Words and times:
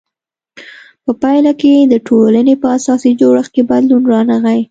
په 1.03 1.11
پایله 1.21 1.51
کې 1.61 1.71
د 1.93 1.95
ټولنې 2.07 2.53
په 2.61 2.67
اساسي 2.77 3.11
جوړښت 3.21 3.51
کې 3.55 3.63
بدلون 3.71 4.03
رانغی. 4.11 4.59